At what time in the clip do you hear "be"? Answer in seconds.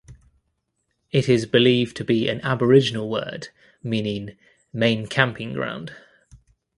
2.03-2.27